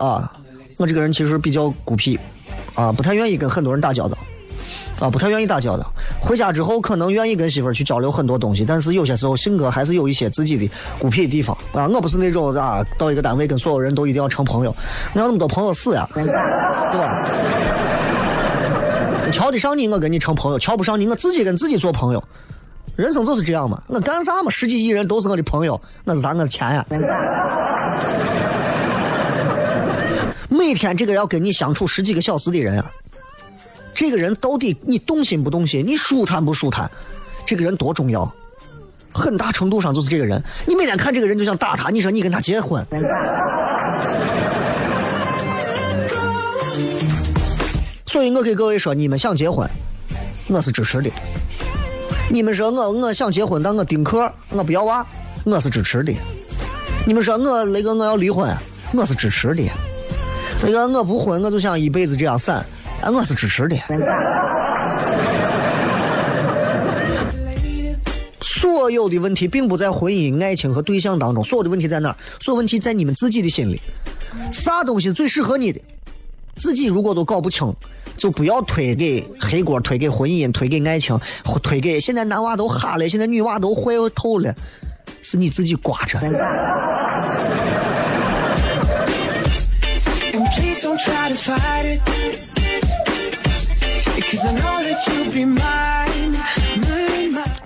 [0.05, 0.31] 啊。
[0.77, 2.17] 我这个人其实比较孤僻
[2.73, 4.17] 啊，不太愿意跟很多人打交道
[5.01, 5.91] 啊，不太愿意打交道。
[6.27, 11.87] 回家之后可能愿意跟媳妇儿去交流很多东西，但是有些时候性格还是有一些自己的孤僻的地方啊。
[11.87, 14.75] 我不是那种啊，到一个单位跟所有人都一定要成朋友，
[15.13, 17.25] 我要那么多朋友死呀， 对吧？
[19.31, 22.23] 瞧得上你，我跟你成朋友；瞧不上你，我自己跟自己做朋友。
[22.97, 24.49] 人生就是这样嘛，我干啥嘛？
[24.49, 26.35] 十几亿人都是我的朋友，那是咱？
[26.35, 26.85] 我的钱呀！
[30.49, 32.89] 每天这个要跟你相处十几个小时的人啊，
[33.97, 35.83] 这个人到底你动心不动心？
[35.83, 36.87] 你舒坦不舒坦？
[37.47, 38.31] 这个人多重要？
[39.11, 40.39] 很大程度上就是这个人。
[40.67, 42.85] 你每天看这个人就想打他，你说你跟他结婚？
[48.05, 49.67] 所以我给各位说，你们想结婚，
[50.45, 51.09] 我是支持的。
[52.29, 55.03] 你们说我我想结婚，但我丁克，我不要娃，
[55.43, 56.13] 我是支持的。
[57.07, 58.55] 你们说我那个我要离婚，
[58.93, 59.63] 我是支持的。
[60.61, 62.63] 那个我不婚，我就想一辈子这样散，
[63.03, 63.77] 我是支持的。
[68.41, 72.15] 所有的问题并不在婚姻、爱情和对象当中，所有的问题在哪儿？
[72.41, 73.79] 所有问题在你们自己的心里。
[74.51, 75.79] 啥东西最适合你的？
[76.57, 77.71] 自己如果都搞不清，
[78.17, 81.19] 就不要推给黑锅，推给婚姻，推给爱情，
[81.61, 84.53] 推给现在男娃都哈了，现在女娃都坏透了，
[85.21, 86.19] 是你自己刮着。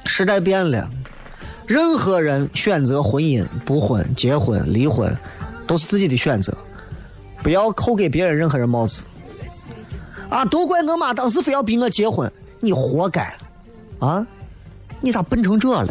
[0.06, 0.88] 时代变了，
[1.66, 5.18] 任何人选择婚姻、不婚、结婚、离婚，
[5.66, 6.56] 都是自己的选择，
[7.42, 9.02] 不要扣给别人任何人帽子。
[10.30, 13.36] 啊，都怪我妈当时非要逼我结婚，你活该！
[14.00, 14.26] 啊，
[15.00, 15.88] 你咋笨成这了？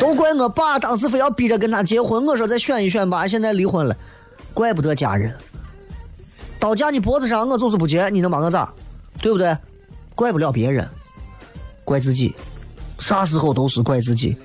[0.00, 3.96] 都怪我爸当时非要逼着跟他结婚，我说再选一选吧，现在离婚了，
[4.52, 5.32] 怪不得家人。
[6.62, 8.72] 刀架你脖子上，我就是不接，你能把我咋？
[9.20, 9.58] 对不对？
[10.14, 10.88] 怪不了别人，
[11.84, 12.32] 怪自己，
[13.00, 14.36] 啥时候都是怪自己。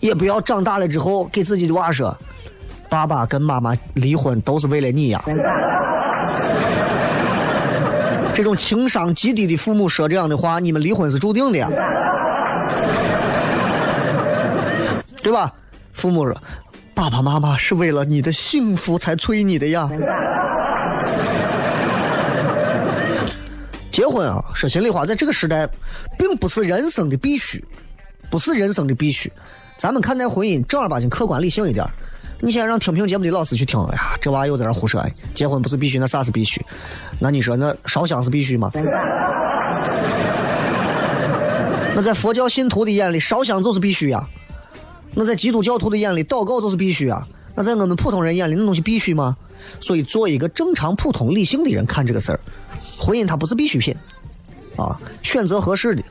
[0.00, 2.14] 也不要长大了之后给自己的娃说，
[2.90, 5.24] 爸爸跟妈妈离婚都是为了你呀。
[8.34, 11.70] 这种情商极低的父母说这样的话，你们离婚是注定的呀，
[15.22, 15.50] 对吧？
[15.94, 16.36] 父母说，
[16.92, 19.88] 爸爸妈妈是为了你的幸福才催你的呀。
[23.90, 25.68] 结婚啊，说心里话，在这个时代，
[26.18, 27.62] 并不是人生的必须，
[28.30, 29.30] 不是人生的必须。
[29.76, 31.86] 咱们看待婚姻正儿八经、客观理性一点。
[32.40, 35.04] 你现在让听评节目的老师去听，哎呀，这娃又在那胡说。
[35.34, 36.64] 结婚不是必须，那啥是必须？
[37.20, 38.72] 那你说，那烧香是必须吗？
[41.94, 44.26] 那在佛教信徒的眼里，烧香就是必须呀。
[45.14, 47.26] 那在基督教徒的眼里，祷告就是必须啊。
[47.54, 49.36] 那在我们普通人眼里，那东西必须吗？
[49.80, 52.40] 所以，做一个正常、普通、理性的人看这个事儿，
[52.98, 53.94] 婚姻它不是必需品
[54.76, 54.98] 啊。
[55.22, 56.02] 选择合适的，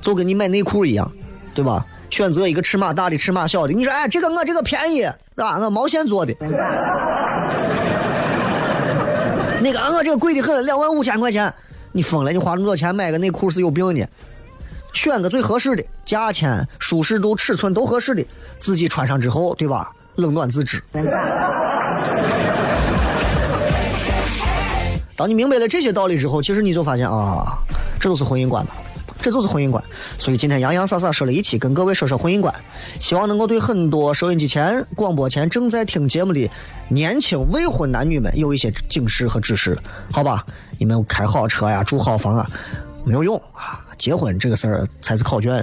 [0.00, 1.10] 就跟你买内裤一样，
[1.54, 1.84] 对吧？
[2.10, 3.72] 选择一个尺码大的、尺码小的。
[3.72, 4.98] 你说，哎，这个我这个便宜，
[5.34, 5.58] 对吧？
[5.58, 6.34] 我毛线做的。
[9.62, 11.52] 那个我这个贵的很，两万五千块钱，
[11.92, 12.32] 你疯了？
[12.32, 14.08] 你花那么多钱买个内裤是有病的。
[14.92, 18.24] 选个最合适的，价钱、舒适度、尺寸都合适的，
[18.58, 19.92] 自己穿上之后，对吧？
[20.16, 20.82] 冷暖自知。
[25.16, 27.58] 当你明白了这些道理之后，其实你就发现啊，
[28.00, 28.70] 这都是婚姻观嘛，
[29.20, 29.84] 这就是婚姻观。
[30.18, 32.54] 所以今天洋洋洒洒说了一期，跟各位说说婚姻观，
[33.00, 36.50] 希望能够对很多收音机前、广播前正在听节目的
[36.88, 39.78] 年轻未婚男女们有一些警示和指示，
[40.10, 40.42] 好吧？
[40.78, 42.50] 你们开好车呀，住好房啊，
[43.04, 45.62] 没有用啊，结婚这个事儿才是考卷。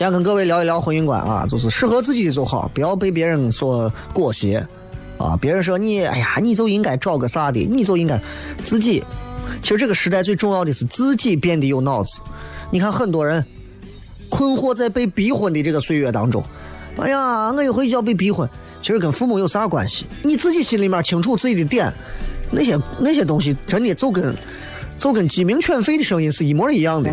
[0.00, 4.66] 今天跟各位聊一聊婚姻观啊，就是适合自己的就好，不要被别人所裹挟
[5.18, 5.36] 啊。
[5.38, 8.18] 别人说你，哎呀，你就应该找个啥的，你就应该
[8.64, 9.04] 自己。
[9.60, 12.22] 其实这个时代最重要的是自己变得有脑子。
[12.70, 13.44] 你看很多人
[14.30, 16.42] 困惑在被逼婚的这个岁月当中，
[16.96, 18.48] 哎呀，我一回就要被逼婚，
[18.80, 20.06] 其实跟父母有啥关系？
[20.22, 21.92] 你自己心里面清楚自己的点，
[22.50, 24.34] 那些那些东西真的就跟
[24.98, 27.12] 就跟鸡鸣犬吠的声音是一模一样的。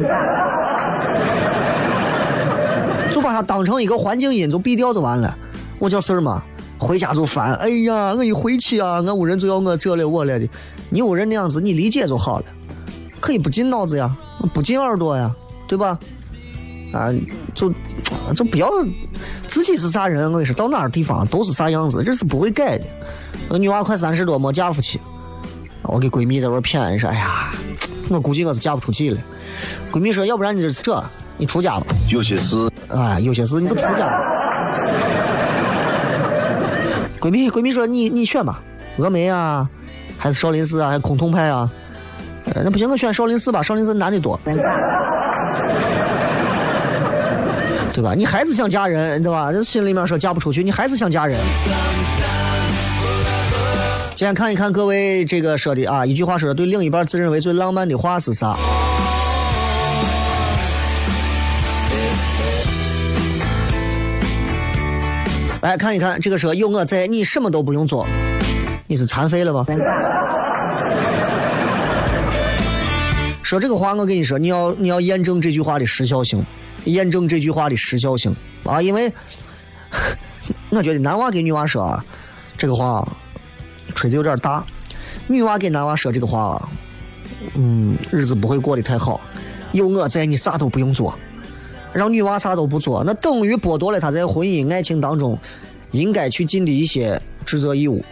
[3.28, 5.38] 把它当成一个环境音，就毙掉就完了。
[5.80, 6.42] 我叫事儿嘛，
[6.78, 7.54] 回家就烦。
[7.56, 10.48] 哎呀，我一回去啊，俺屋人就要我这了我了的。
[10.90, 12.46] 你屋人那样子，你理解就好了，
[13.20, 14.16] 可以不进脑子呀，
[14.54, 15.30] 不进耳朵呀，
[15.68, 16.00] 对吧？
[16.94, 17.12] 啊，
[17.54, 17.70] 就
[18.34, 18.70] 就不要
[19.46, 22.86] 自己是啥人，我跟你说，到哪儿地方都是啥样子，这是不会改的。
[23.50, 24.98] 我女娃快三十多，没嫁出去，
[25.84, 27.52] 我给闺蜜在这谝，说，哎呀，
[28.08, 29.20] 我估计我是嫁不出去了。
[29.92, 31.04] 闺蜜说，要不然你这这，
[31.38, 31.86] 你出家吧。
[32.10, 32.56] 有些事
[32.90, 34.22] 哎，有些事你都出家了。
[37.20, 38.62] 闺蜜，闺蜜说你你选吧，
[38.98, 39.68] 峨眉啊，
[40.18, 41.70] 还是少林寺啊，还是崆峒派啊？
[42.46, 44.56] 呃，那不行，我选少林寺吧，少林寺男的多，对
[48.04, 48.14] 吧？
[48.16, 49.52] 你还是想嫁人，对吧？
[49.52, 51.38] 这心里面说嫁不出去，你还是想嫁人。
[54.16, 58.56] 今天看一看各位这个说的啊，一句话说的对另一半自认为最浪漫的话是啥？
[65.62, 68.06] 来看一看，这个说有我在，你什么都不用做，
[68.86, 69.66] 你是残废了吗？
[73.42, 76.46] 说这个话，我跟你说，你要你要验证这句话的时效性，
[76.86, 79.12] 验证这句话的时效性啊，因为
[80.70, 82.06] 我觉得男娃给女娃说啊，
[82.56, 83.08] 这个话
[83.96, 84.64] 吹的有点大，
[85.28, 86.70] 女娃给男娃说这个话啊，
[87.56, 89.20] 嗯，日子不会过得太好，
[89.72, 91.18] 有我在，你啥都不用做。
[91.94, 95.38] 让女娃啥都不做，那等于剥夺了她在婚姻爱情当中
[95.92, 98.04] 应该去尽的一些职责义务。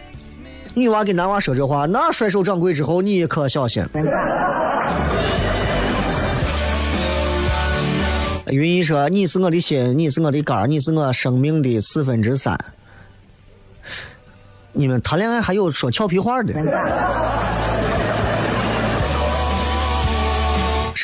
[0.74, 3.84] 女娃给男娃说这话，那甩手掌柜之后，你可小心。
[8.48, 12.56] 云姨说：“你是我的心，你是我的肝，你是我生命的四分之三。”
[14.72, 16.54] 你们谈恋爱还有说俏皮话的？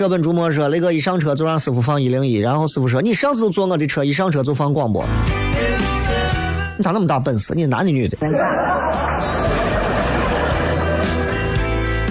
[0.02, 5.06] 舍本逐末说，雷哥一上车就让师傅放一零一，然后师傅说：“你上次坐我的车，一上车就放广播，
[6.76, 7.54] 你咋那么大本事？
[7.54, 8.16] 你男的女的？”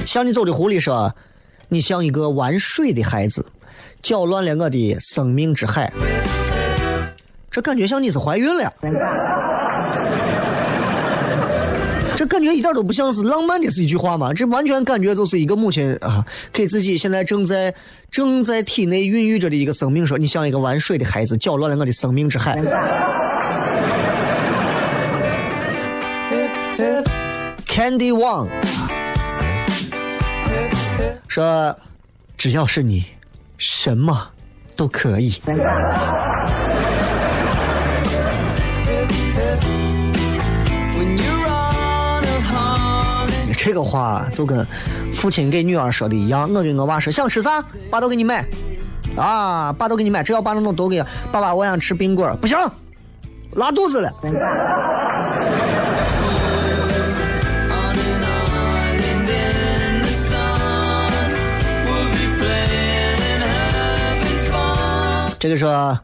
[0.08, 1.14] 向你走的狐狸说
[1.68, 3.46] ：“你像一个玩水的孩子，
[4.02, 5.92] 搅乱了我的生命之海。”
[7.52, 8.74] 这感觉像你是怀孕了。
[12.32, 14.34] 感觉一点都不像是浪漫的是一句话嘛？
[14.34, 17.76] 这完全感觉就是一个母亲啊，给自己现在正在
[18.10, 22.56] 正在体内孕育着的一个生命说：“你像一个玩水的孩子，搅乱了我的生命之海。”
[27.68, 28.48] Candy Wang
[31.28, 31.78] 说
[32.40, 33.08] ：“只要是你，
[33.58, 34.30] 什么
[34.78, 35.34] 都可以。”
[43.64, 44.66] 这个话就跟
[45.14, 48.44] 父亲给女儿说的一样，我给我娃说想吃啥，爸都给你买，
[49.16, 51.00] 啊，爸都给你买，只要爸能弄都给，
[51.32, 52.58] 爸爸我想吃冰棍，不行，
[53.54, 54.12] 拉肚子了。
[65.38, 66.00] 这个说，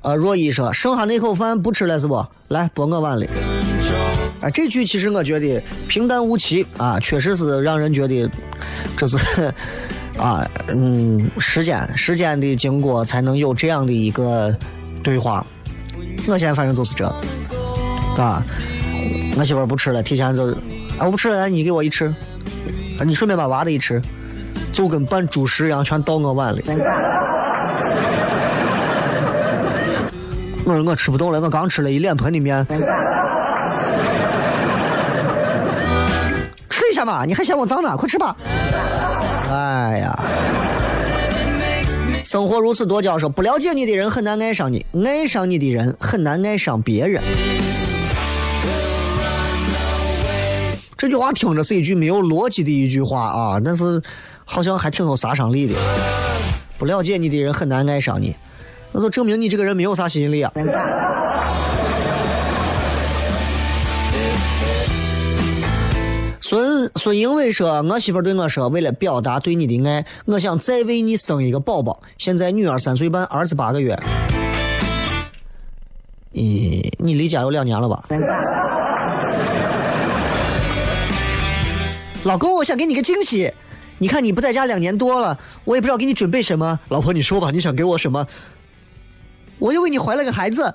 [0.00, 2.24] 呃，若依说，剩下那口饭不吃了是不？
[2.48, 3.28] 来拨我碗里。
[4.42, 8.28] 啊，这句其实我觉得平淡无奇啊，确实是让人觉得
[8.96, 9.16] 这是
[10.18, 14.54] 啊，嗯，时间时间的经过才能有这样的一个
[15.02, 15.46] 对话。
[16.26, 17.06] 我现在反正就是这，
[18.16, 18.44] 啊，
[19.36, 20.50] 我媳妇不吃了，提前就，
[20.98, 22.12] 啊，我不吃了，你给我一吃，
[23.06, 24.02] 你顺便把娃的一吃，
[24.72, 26.62] 就跟拌猪食一样，全倒我碗里。
[30.64, 32.66] 我说我吃不动了，我刚吃了一脸盆的面。
[37.02, 37.96] 下嘛，你还嫌我脏呢？
[37.96, 38.36] 快吃吧。
[39.50, 40.24] 哎呀，
[42.24, 47.20] 生活如此多娇，说不了解你的人很难爱上你，爱上你的人很难爱上别人。
[50.96, 54.00] 这句话听着是一句没有逻辑的一句话啊，但是
[54.44, 55.74] 好像还挺有杀伤力的。
[56.78, 58.36] 不了解你的人很难爱上你，
[58.92, 60.52] 那就证明你这个人没有啥吸引力啊。
[66.52, 72.02] 孙孙英伟说：“我媳妇对我说，为了表达对你的爱，我想再为你生一个宝宝。
[72.18, 73.98] 现在女儿三岁半，儿子八个月。
[76.30, 78.04] 你你离家有两年了吧？
[82.24, 83.50] 老公，我想给你个惊喜。
[83.96, 86.78] 你看你不在家两年多了，我也不知道给你准备什么。
[86.90, 88.26] 老婆，你说吧，你想给我什么？
[89.58, 90.74] 我又为你怀了个孩子。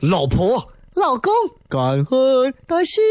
[0.00, 1.32] 老婆。”老公，
[1.68, 3.02] 感恩的心。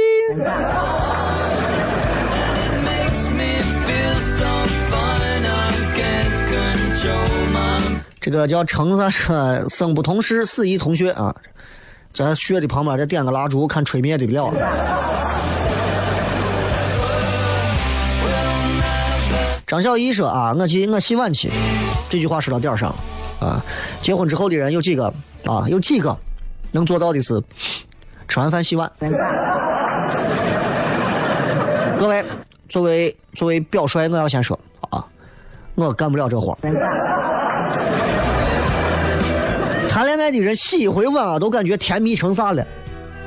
[8.22, 11.36] 这个叫橙子说生不同时，死亦同穴啊！
[12.14, 14.54] 在穴的旁边再点个蜡烛，看吹灭的了。
[19.68, 21.52] 张小艺说啊，我去我洗碗去。
[22.10, 22.96] 这句话说到点儿上
[23.42, 23.62] 啊！
[24.02, 25.14] 结婚之后的人有几个
[25.46, 25.66] 啊？
[25.68, 26.18] 有几个？
[26.74, 27.42] 能做到的是
[28.28, 28.92] 吃完饭洗碗。
[31.98, 32.26] 各位，
[32.68, 34.60] 作为作为表率，我要先说
[34.90, 35.06] 啊，
[35.76, 36.58] 我干不了这活。
[39.88, 42.66] 谈恋爱的人洗一回碗啊，都感觉甜蜜成啥了。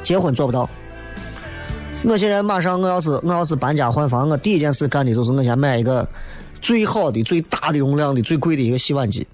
[0.03, 0.69] 结婚做不到。
[2.05, 6.07] 我现在马上，我要是我要是搬家换房，我第一件事干的就是我先买一个
[6.61, 9.27] 最好的、最大的容量的、最贵的一个洗碗机。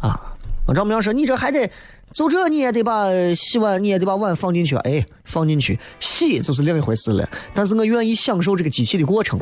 [0.00, 0.20] 啊，
[0.66, 1.70] 我丈母娘说，你这还得。
[2.12, 7.28] 就这你也得把洗碗，你也得把碗放进去，哎，放进去洗就是另一回事了。
[7.52, 9.38] 但是我愿意享受这个机器的过程。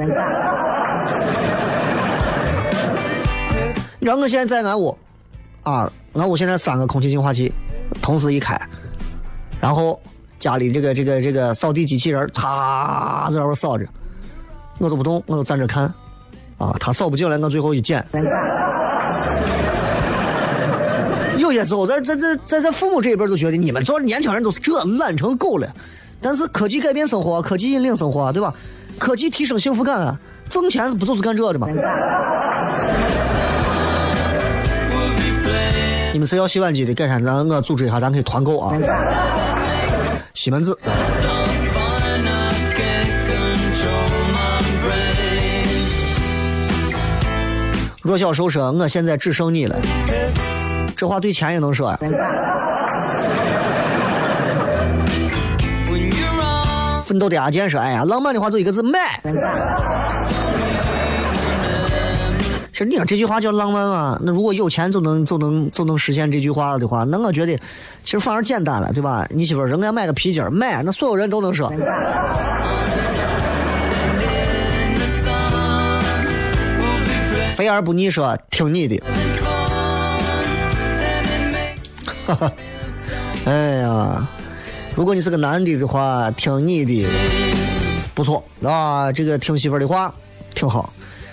[3.98, 4.96] 你知道我现在在俺屋，
[5.62, 7.52] 啊，俺屋现在三个空气净化器
[8.00, 8.60] 同时一开，
[9.60, 10.00] 然后
[10.38, 13.86] 家里这个这个这个扫地机器人嚓在那扫着，
[14.78, 15.84] 我都不动，我都站着看，
[16.58, 18.04] 啊，他扫不进来，我最后一捡。
[21.52, 25.68] 有些时候，在在在在在父母这一辈都觉得你们做年轻人都是这懒成狗了。
[26.20, 28.54] 但是科技改变生活，科技引领生活，对吧？
[28.98, 30.18] 科技提升幸福感啊！
[30.48, 31.66] 挣钱不就是干这的吗？
[36.12, 38.76] 你们是要洗碗机的，改天咱我组织一下，咱可以团购啊。
[40.34, 40.78] 西门子。
[48.02, 49.76] 弱小受说，我现在只剩你了。
[50.96, 51.98] 这话对钱也能说呀。
[57.04, 59.20] 奋斗的阿健说：“哎呀，浪漫的话就一个字买。”
[62.72, 64.18] 其实你说这句话叫浪漫吗？
[64.22, 67.54] 那如果有钱就能就能就能实现这句话的话，那我觉得
[68.02, 69.26] 其实反而简单了，对吧？
[69.28, 71.70] 你媳妇人家买个皮筋儿买，那所有人都能说。
[77.54, 78.98] 肥而不腻说：“听你的。”
[82.26, 82.52] 哈哈，
[83.46, 84.28] 哎呀，
[84.94, 87.08] 如果你是个男的的话，听你的
[88.14, 90.14] 不错啊，这个听媳妇的话
[90.54, 90.92] 挺好。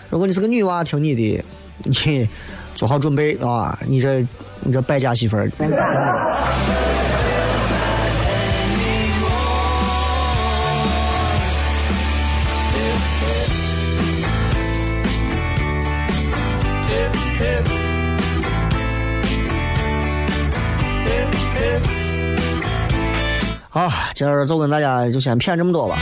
[0.09, 1.43] 如果你是个女娃，听你的，
[1.85, 2.27] 你
[2.75, 4.25] 做好准备啊，你这
[4.61, 5.51] 你这败家媳妇儿。
[23.71, 25.95] 好，今儿就跟大家就先谝这么多吧。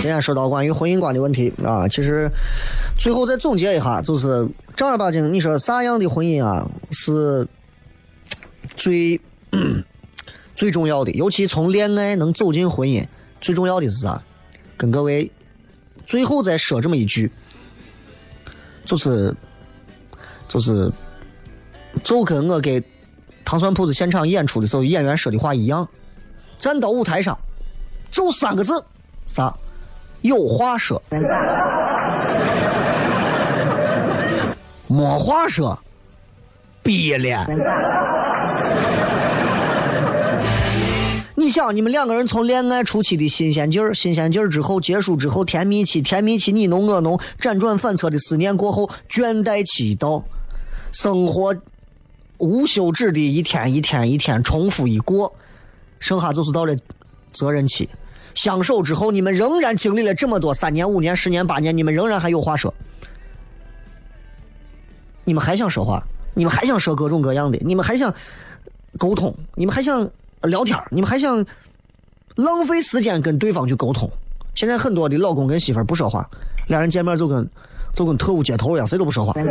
[0.00, 2.26] 今天说到关于婚姻观的问题啊，其实
[2.98, 7.46] 最后再总结一下，就是正儿八经，你说啥样的婚姻啊是
[8.74, 9.20] 最
[10.56, 13.06] 最重要的，尤其从恋爱能走进婚姻，
[13.42, 14.22] 最重要的是啥？
[14.78, 15.30] 跟各位
[16.06, 17.30] 最后再说这么一句，
[18.86, 19.36] 就是
[20.48, 20.90] 就是
[22.02, 22.82] 就跟我给
[23.44, 25.86] 糖蒜铺子现场演出的时候演员说的话一样，
[26.62, 27.36] 站到舞台上
[28.08, 28.72] 就三个字，
[29.26, 29.52] 啥？
[30.20, 31.02] 有话说。
[34.86, 35.76] 没话说，
[36.80, 37.44] 逼了。
[41.34, 50.22] 你想，你们两个人从恋爱初期的新鲜劲儿，新鲜劲儿之后结束之后，甜蜜期，甜蜜期你侬我侬，辗转反侧的思念过后，倦怠期一到，
[50.92, 51.56] 生活
[52.38, 55.34] 无休止的一天一天一天重复一过，
[56.02, 56.76] 剩下就是到了
[57.32, 57.88] 责任期。
[58.34, 62.74] 相守之后，你们仍然经历了这么多，三年、五年、十年、八年，你们仍然还有话说。
[65.24, 66.02] 你们还想说话？
[66.34, 67.58] 你们还想说各种各样的？
[67.60, 68.12] 你们还想
[68.98, 69.32] 沟通？
[69.54, 70.10] 你们还想
[70.42, 70.76] 聊天？
[70.90, 71.46] 你们还想
[72.34, 74.10] 浪费时间跟对方去沟通？
[74.54, 76.28] 现在很多的老公跟媳妇不说话，
[76.66, 77.48] 两人见面就跟
[77.94, 79.32] 就跟特务接头一样，谁都不说话。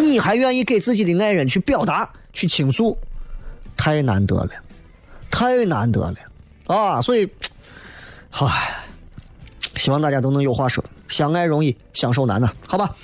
[0.00, 2.96] 你还愿意给自己的爱人去表达、去倾诉？
[3.76, 4.50] 太难得了，
[5.30, 6.16] 太难得了
[6.66, 7.00] 啊！
[7.00, 7.30] 所以，
[8.30, 8.84] 唉，
[9.76, 10.82] 希望大家都能有话说。
[11.08, 12.94] 相爱容易，相守难呐，好吧。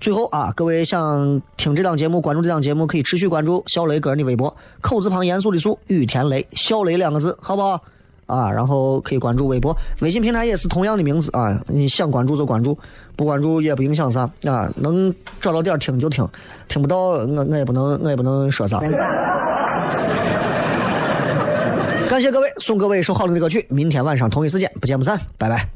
[0.00, 7.82] 最后啊，各位想听这档节目、关注这档节目，可以持续关注小雷个人的微博，口字旁严肃的肃，雨田雷，小雷两个字，好不好？
[8.26, 11.60] 啊，然后可以关注微博、微信平台也是同样的名字啊。
[11.66, 12.78] 你想关注就关注，
[13.16, 14.70] 不关注也不影响啥啊。
[14.76, 16.26] 能找到点听就听，
[16.68, 18.78] 听不到我我也不能我也不能说啥。
[22.18, 25.68] 感谢各位，送各位一首好听的歌曲，明天晚上同一时间不见不散，拜拜。